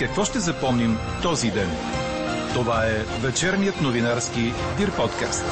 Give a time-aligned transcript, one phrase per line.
[0.00, 0.90] Какво ще запомним
[1.22, 1.68] този ден?
[2.54, 4.40] Това е вечерният новинарски
[4.78, 5.44] Дир подкаст.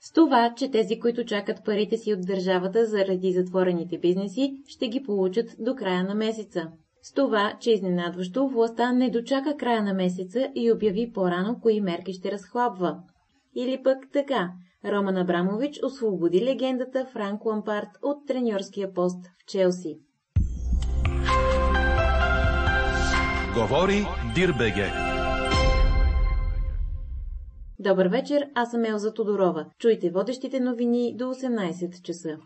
[0.00, 5.02] С това, че тези, които чакат парите си от държавата заради затворените бизнеси, ще ги
[5.02, 6.68] получат до края на месеца.
[7.02, 12.12] С това, че изненадващо властта не дочака края на месеца и обяви по-рано кои мерки
[12.12, 12.96] ще разхлабва.
[13.56, 14.50] Или пък така,
[14.86, 19.98] Роман Абрамович освободи легендата Франк Лампарт от треньорския пост в Челси.
[23.54, 24.90] Говори Дирбеге.
[27.78, 29.66] Добър вечер, аз съм Елза Тодорова.
[29.78, 32.38] Чуйте водещите новини до 18 часа.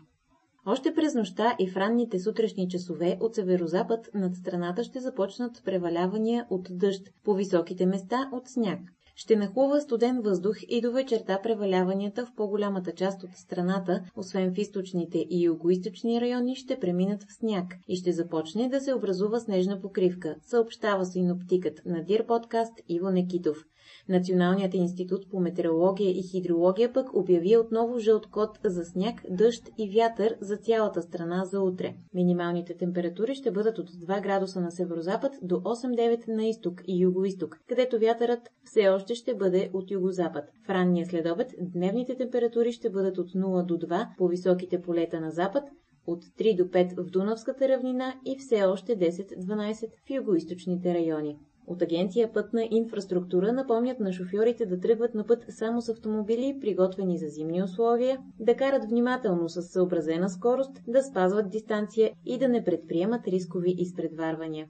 [0.65, 6.47] Още през нощта и в ранните сутрешни часове от северозапад над страната ще започнат превалявания
[6.49, 8.79] от дъжд, по високите места от сняг.
[9.21, 14.57] Ще нахлува студен въздух и до вечерта преваляванията в по-голямата част от страната, освен в
[14.57, 19.81] източните и югоисточни райони, ще преминат в сняг и ще започне да се образува снежна
[19.81, 23.65] покривка, съобщава синоптикът на Дир подкаст Иво Некитов.
[24.09, 29.89] Националният институт по метеорология и хидрология пък обяви отново жълт код за сняг, дъжд и
[29.89, 31.95] вятър за цялата страна за утре.
[32.13, 37.59] Минималните температури ще бъдат от 2 градуса на северозапад до 8-9 на изток и югоисток,
[37.67, 40.43] където вятърът все още ще бъде от югозапад.
[40.65, 45.31] В ранния следобед дневните температури ще бъдат от 0 до 2 по високите полета на
[45.31, 45.63] запад,
[46.07, 51.37] от 3 до 5 в Дунавската равнина и все още 10-12 в югоисточните райони.
[51.69, 57.17] От агенция Пътна инфраструктура напомнят на шофьорите да тръгват на път само с автомобили, приготвени
[57.17, 62.63] за зимни условия, да карат внимателно с съобразена скорост, да спазват дистанция и да не
[62.63, 64.67] предприемат рискови изпредварвания.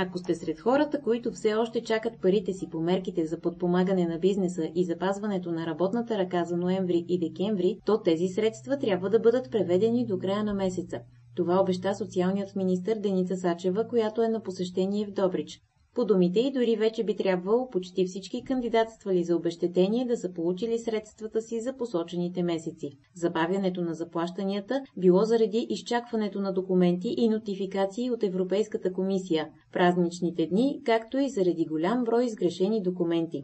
[0.00, 4.18] Ако сте сред хората, които все още чакат парите си по мерките за подпомагане на
[4.18, 9.18] бизнеса и запазването на работната ръка за ноември и декември, то тези средства трябва да
[9.18, 11.00] бъдат преведени до края на месеца.
[11.34, 15.60] Това обеща социалният министр Деница Сачева, която е на посещение в Добрич.
[15.98, 20.78] По думите и дори вече би трябвало почти всички кандидатствали за обещетение да са получили
[20.78, 22.90] средствата си за посочените месеци.
[23.14, 30.80] Забавянето на заплащанията било заради изчакването на документи и нотификации от Европейската комисия, празничните дни,
[30.84, 33.42] както и заради голям брой изгрешени документи.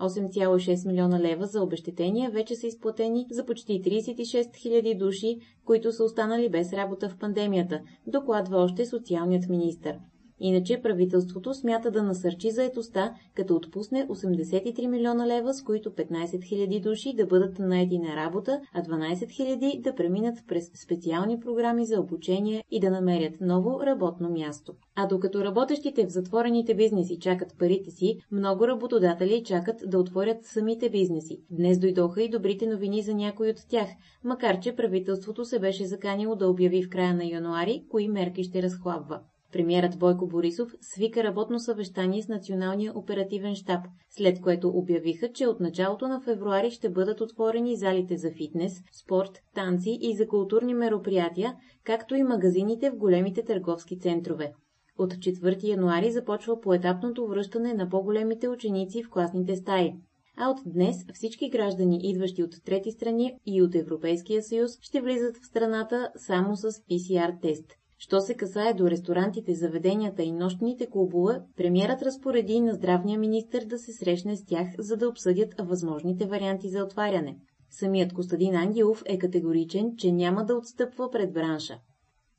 [0.00, 6.04] 8,6 милиона лева за обещетения вече са изплатени за почти 36 000 души, които са
[6.04, 9.98] останали без работа в пандемията, докладва още социалният министр.
[10.40, 16.82] Иначе правителството смята да насърчи заетостта, като отпусне 83 милиона лева, с които 15 000
[16.82, 22.00] души да бъдат наети на работа, а 12 000 да преминат през специални програми за
[22.00, 24.74] обучение и да намерят ново работно място.
[24.96, 30.90] А докато работещите в затворените бизнеси чакат парите си, много работодатели чакат да отворят самите
[30.90, 31.40] бизнеси.
[31.50, 33.88] Днес дойдоха и добрите новини за някои от тях,
[34.24, 38.62] макар че правителството се беше заканило да обяви в края на януари, кои мерки ще
[38.62, 39.20] разхлабва.
[39.52, 43.80] Премьерът Бойко Борисов свика работно съвещание с Националния оперативен штаб,
[44.10, 49.38] след което обявиха, че от началото на февруари ще бъдат отворени залите за фитнес, спорт,
[49.54, 54.52] танци и за културни мероприятия, както и магазините в големите търговски центрове.
[54.98, 59.92] От 4 януари започва поетапното връщане на по-големите ученици в класните стаи.
[60.36, 65.36] А от днес всички граждани, идващи от трети страни и от Европейския съюз, ще влизат
[65.36, 67.79] в страната само с PCR тест.
[68.02, 73.78] Що се касае до ресторантите, заведенията и нощните клубове, премиерът разпореди на здравния министр да
[73.78, 77.38] се срещне с тях, за да обсъдят възможните варианти за отваряне.
[77.70, 81.78] Самият Костадин Ангелов е категоричен, че няма да отстъпва пред бранша.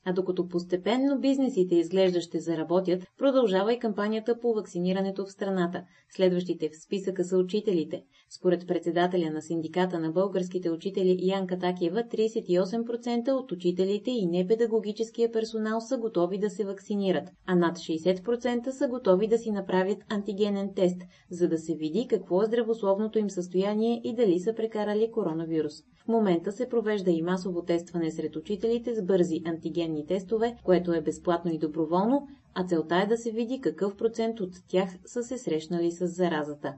[0.05, 5.83] А докато постепенно бизнесите изглежда ще заработят, продължава и кампанията по вакцинирането в страната.
[6.09, 8.03] Следващите в списъка са учителите.
[8.29, 15.81] Според председателя на синдиката на българските учители Янка Такиева, 38% от учителите и непедагогическия персонал
[15.81, 21.01] са готови да се вакцинират, а над 60% са готови да си направят антигенен тест,
[21.29, 25.73] за да се види какво е здравословното им състояние и дали са прекарали коронавирус.
[26.03, 31.01] В момента се провежда и масово тестване сред учителите с бързи антигенни тестове, което е
[31.01, 35.37] безплатно и доброволно, а целта е да се види какъв процент от тях са се
[35.37, 36.73] срещнали с заразата.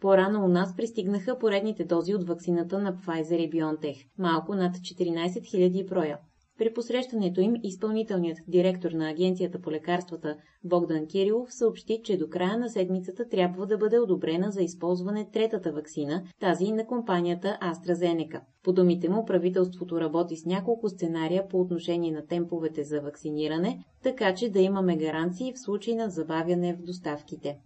[0.00, 5.28] По-рано у нас пристигнаха поредните дози от ваксината на Pfizer и BioNTech, малко над 14
[5.28, 6.18] 000 броя.
[6.58, 12.58] При посрещането им изпълнителният директор на Агенцията по лекарствата Богдан Кирилов съобщи, че до края
[12.58, 18.40] на седмицата трябва да бъде одобрена за използване третата вакцина, тази на компанията AstraZeneca.
[18.62, 24.34] По думите му, правителството работи с няколко сценария по отношение на темповете за вакциниране, така
[24.34, 27.58] че да имаме гаранции в случай на забавяне в доставките.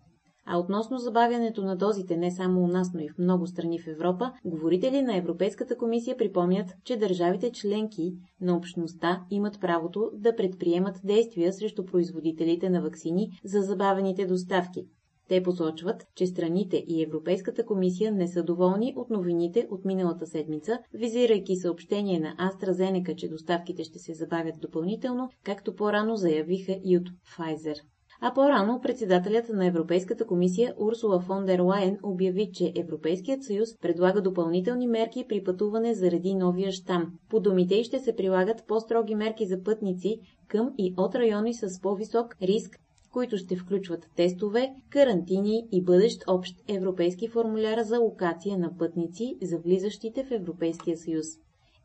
[0.49, 3.87] А относно забавянето на дозите не само у нас, но и в много страни в
[3.87, 11.01] Европа, говорители на Европейската комисия припомнят, че държавите членки на общността имат правото да предприемат
[11.05, 14.87] действия срещу производителите на вакцини за забавените доставки.
[15.29, 20.79] Те посочват, че страните и Европейската комисия не са доволни от новините от миналата седмица,
[20.95, 27.09] визирайки съобщение на AstraZeneca, че доставките ще се забавят допълнително, както по-рано заявиха и от
[27.09, 27.81] Pfizer.
[28.21, 34.23] А по-рано председателят на Европейската комисия Урсула фон дер Лайен обяви, че Европейският съюз предлага
[34.23, 37.13] допълнителни мерки при пътуване заради новия щам.
[37.31, 41.81] По думите й ще се прилагат по-строги мерки за пътници към и от райони с
[41.81, 42.79] по-висок риск
[43.17, 49.59] които ще включват тестове, карантини и бъдещ общ европейски формуляр за локация на пътници за
[49.59, 51.27] влизащите в Европейския съюз.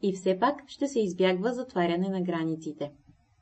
[0.02, 2.92] И все пак ще се избягва затваряне на границите.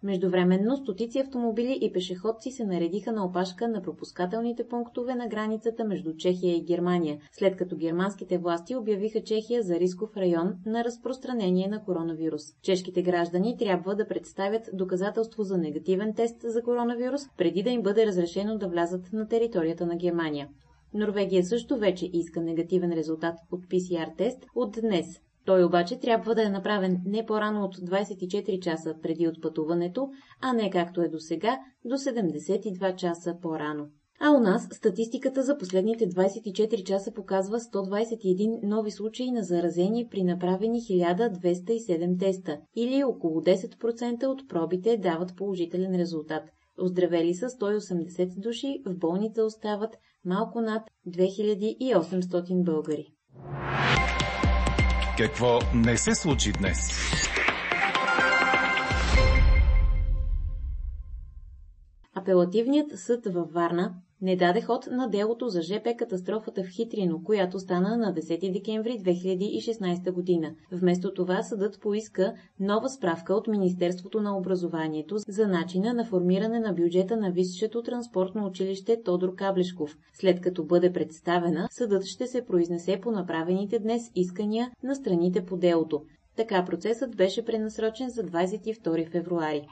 [0.04, 6.16] Междувременно стотици автомобили и пешеходци се наредиха на опашка на пропускателните пунктове на границата между
[6.16, 11.84] Чехия и Германия, след като германските власти обявиха Чехия за рисков район на разпространение на
[11.84, 12.42] коронавирус.
[12.62, 18.06] Чешките граждани трябва да представят доказателство за негативен тест за коронавирус, преди да им бъде
[18.06, 20.50] разрешено да влязат на територията на Германия.
[20.94, 26.44] Норвегия също вече иска негативен резултат от PCR тест от днес, той обаче трябва да
[26.44, 30.10] е направен не по-рано от 24 часа преди отпътуването,
[30.42, 33.88] а не както е до сега, до 72 часа по-рано.
[34.20, 40.24] А у нас статистиката за последните 24 часа показва 121 нови случаи на заразени при
[40.24, 46.44] направени 1207 теста, или около 10% от пробите дават положителен резултат.
[46.82, 53.14] Оздравели са 180 души, в болница остават малко над 2800 българи.
[55.20, 56.90] Какво не се случи днес?
[62.16, 67.60] Апелативният съд във Варна не даде ход на делото за ЖП катастрофата в Хитрино, която
[67.60, 70.52] стана на 10 декември 2016 година.
[70.72, 76.74] Вместо това съдът поиска нова справка от Министерството на образованието за начина на формиране на
[76.74, 79.98] бюджета на Висшето транспортно училище Тодор Каблешков.
[80.14, 85.58] След като бъде представена, съдът ще се произнесе по направените днес искания на страните по
[85.58, 86.02] делото.
[86.36, 89.68] Така процесът беше пренасрочен за 22 февруари.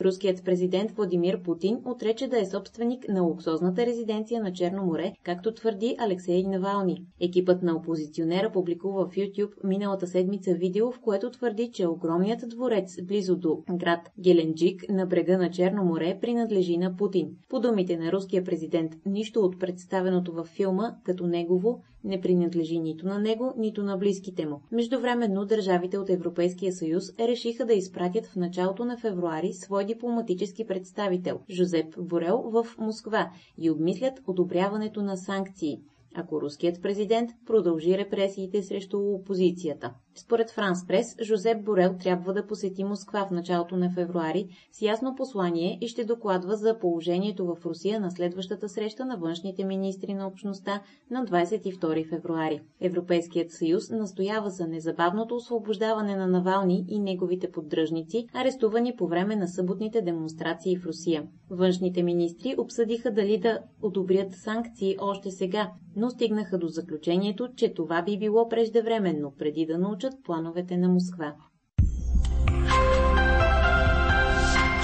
[0.00, 5.54] Руският президент Владимир Путин отрече да е собственик на луксозната резиденция на Черно море, както
[5.54, 7.04] твърди Алексей Навални.
[7.20, 13.02] Екипът на опозиционера публикува в YouTube миналата седмица видео, в което твърди, че огромният дворец
[13.02, 17.30] близо до град Геленджик на брега на Черно море принадлежи на Путин.
[17.48, 23.06] По думите на руския президент, нищо от представеното във филма като негово не принадлежи нито
[23.06, 24.60] на него, нито на близките му.
[24.72, 31.40] Междувременно държавите от Европейския съюз решиха да изпратят в началото на февруари свой дипломатически представител
[31.50, 35.80] Жозеп Борел в Москва и обмислят одобряването на санкции
[36.14, 39.94] ако руският президент продължи репресиите срещу опозицията.
[40.14, 45.14] Според Франс Прес, Жозеп Борел трябва да посети Москва в началото на февруари с ясно
[45.14, 50.26] послание и ще докладва за положението в Русия на следващата среща на външните министри на
[50.26, 52.60] общността на 22 февруари.
[52.80, 59.48] Европейският съюз настоява за незабавното освобождаване на Навални и неговите поддръжници, арестувани по време на
[59.48, 61.22] съботните демонстрации в Русия.
[61.50, 68.02] Външните министри обсъдиха дали да одобрят санкции още сега, но стигнаха до заключението, че това
[68.02, 71.36] би било преждевременно, преди да научат плановете на Москва.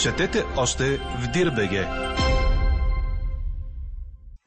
[0.01, 1.87] Четете още в Дирбеге.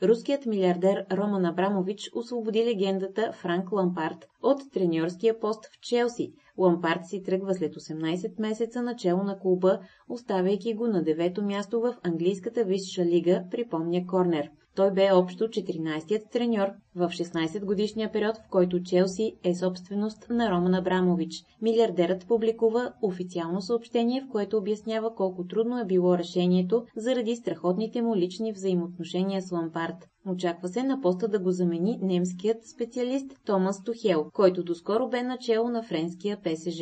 [0.02, 6.34] Руският милиардер Роман Абрамович освободи легендата Франк Лампард от треньорския пост в Челси.
[6.60, 11.96] Лампард си тръгва след 18 месеца начало на клуба, оставяйки го на девето място в
[12.04, 14.50] английската висша лига, припомня Корнер.
[14.76, 20.74] Той бе общо 14-тият треньор в 16-годишния период, в който Челси е собственост на Роман
[20.74, 21.44] Абрамович.
[21.62, 28.16] Милиардерът публикува официално съобщение, в което обяснява колко трудно е било решението заради страхотните му
[28.16, 30.10] лични взаимоотношения с Лампард.
[30.30, 35.70] Очаква се на поста да го замени немският специалист Томас Тухел, който доскоро бе начало
[35.70, 36.82] на френския ПСЖ.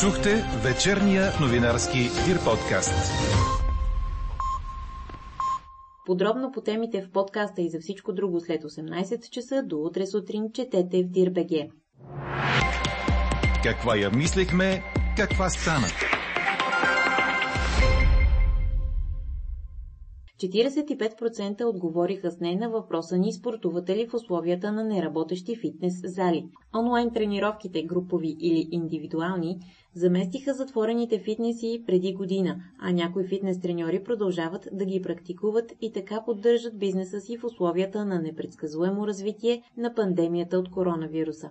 [0.00, 3.12] Чухте вечерния новинарски Дир подкаст.
[6.06, 10.52] Подробно по темите в подкаста и за всичко друго след 18 часа до утре сутрин
[10.52, 11.68] четете в Дирбеге.
[13.62, 14.82] Каква я мислехме,
[15.16, 16.13] каква стана?
[20.38, 26.48] 45% отговориха с не на въпроса ни спортувате ли в условията на неработещи фитнес зали.
[26.78, 29.58] Онлайн тренировките, групови или индивидуални,
[29.94, 36.22] заместиха затворените фитнеси преди година, а някои фитнес треньори продължават да ги практикуват и така
[36.24, 41.50] поддържат бизнеса си в условията на непредсказуемо развитие на пандемията от коронавируса.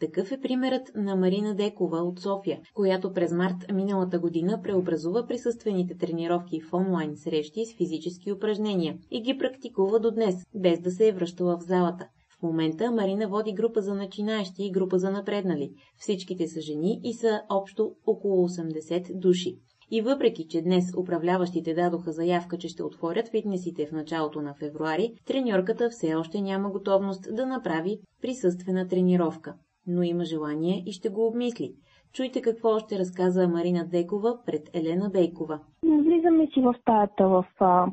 [0.00, 5.98] Такъв е примерът на Марина Декова от София, която през март миналата година преобразува присъствените
[5.98, 11.08] тренировки в онлайн срещи с физически упражнения и ги практикува до днес, без да се
[11.08, 12.08] е връщала в залата.
[12.38, 15.70] В момента Марина води група за начинаещи и група за напреднали.
[15.98, 19.56] Всичките са жени и са общо около 80 души.
[19.90, 25.14] И въпреки, че днес управляващите дадоха заявка, че ще отворят фитнесите в началото на февруари,
[25.26, 29.54] треньорката все още няма готовност да направи присъствена тренировка
[29.90, 31.74] но има желание и ще го обмисли.
[32.12, 35.60] Чуйте какво още разказа Марина Декова пред Елена Бейкова.
[35.82, 37.44] Влизаме си в стаята в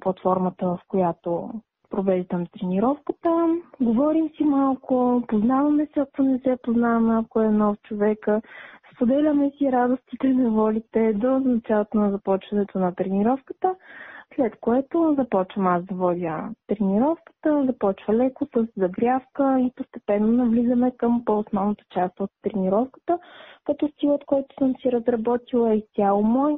[0.01, 1.49] платформата, в която
[1.89, 3.57] провеждам тренировката.
[3.81, 8.41] Говорим си малко, познаваме се, ако не се познаваме, ако е нов човека.
[8.95, 13.75] Споделяме си радостите, неволите до началото на започването на тренировката.
[14.37, 21.25] След което започвам аз да водя тренировката, започва леко с загрявка и постепенно навлизаме към
[21.25, 23.19] по-основната част от тренировката,
[23.65, 26.57] като стилът, който съм си разработила е изцяло мой.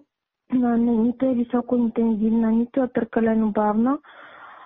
[0.77, 3.97] Нито е високо интензивна, нито е прекалено бавна.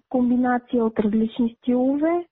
[0.10, 2.26] Комбинация от различни стилове,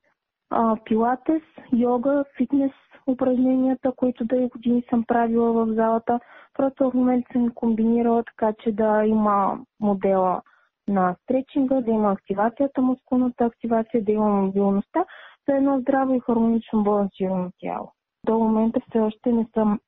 [0.86, 2.72] пилатес, йога, фитнес
[3.08, 6.20] упражненията, които да и години съм правила в залата.
[6.54, 10.42] Просто в момента съм комбинирала така, че да има модела
[10.88, 15.06] на стречинга, да има активацията, мускулната активация, да има мобилността
[15.50, 17.92] за едно здраво и хармонично балансирано тяло.
[18.26, 19.80] До момента все още не съм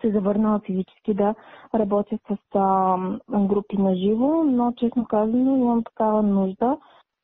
[0.00, 1.34] се завърнала физически да
[1.74, 2.98] работя с а,
[3.28, 6.78] групи на живо, но честно казано имам такава нужда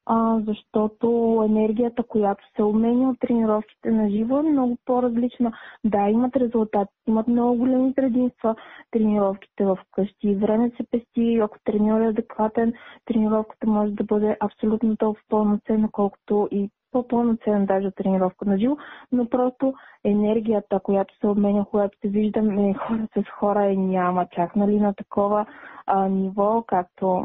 [0.06, 1.06] а, защото
[1.46, 5.52] енергията, която се обменя от тренировките на живо е много по-различна.
[5.84, 8.56] Да, имат резултати, имат много големи предимства
[8.90, 10.34] тренировките в къщи.
[10.34, 12.72] Време се пести, ако треньор е адекватен,
[13.04, 18.76] тренировката може да бъде абсолютно толкова пълноценна, колкото и по-пълноценна даже тренировка на живо,
[19.12, 24.56] но просто енергията, която се обменя, когато се виждаме хора с хора, е няма чак
[24.56, 25.46] нали, на такова
[25.86, 27.24] а, ниво, както